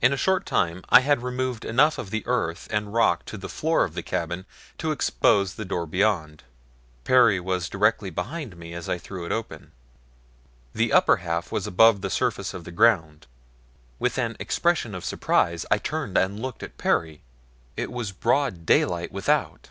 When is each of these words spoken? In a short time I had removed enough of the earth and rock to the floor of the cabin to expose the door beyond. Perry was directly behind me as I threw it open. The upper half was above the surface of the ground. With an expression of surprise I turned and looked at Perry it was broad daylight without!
In 0.00 0.14
a 0.14 0.16
short 0.16 0.46
time 0.46 0.82
I 0.88 1.00
had 1.00 1.22
removed 1.22 1.66
enough 1.66 1.98
of 1.98 2.08
the 2.08 2.22
earth 2.26 2.68
and 2.70 2.94
rock 2.94 3.26
to 3.26 3.36
the 3.36 3.50
floor 3.50 3.84
of 3.84 3.92
the 3.92 4.02
cabin 4.02 4.46
to 4.78 4.92
expose 4.92 5.56
the 5.56 5.64
door 5.66 5.84
beyond. 5.84 6.42
Perry 7.04 7.38
was 7.38 7.68
directly 7.68 8.08
behind 8.08 8.56
me 8.56 8.72
as 8.72 8.88
I 8.88 8.96
threw 8.96 9.26
it 9.26 9.30
open. 9.30 9.72
The 10.72 10.90
upper 10.90 11.16
half 11.16 11.52
was 11.52 11.66
above 11.66 12.00
the 12.00 12.08
surface 12.08 12.54
of 12.54 12.64
the 12.64 12.72
ground. 12.72 13.26
With 13.98 14.16
an 14.16 14.38
expression 14.40 14.94
of 14.94 15.04
surprise 15.04 15.66
I 15.70 15.76
turned 15.76 16.16
and 16.16 16.40
looked 16.40 16.62
at 16.62 16.78
Perry 16.78 17.20
it 17.76 17.92
was 17.92 18.10
broad 18.10 18.64
daylight 18.64 19.12
without! 19.12 19.68